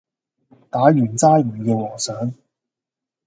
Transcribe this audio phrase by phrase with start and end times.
[0.71, 2.33] 打完齋唔要和尚